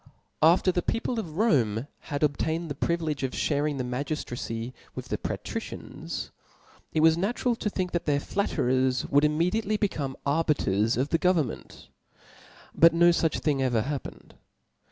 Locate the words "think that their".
7.69-8.19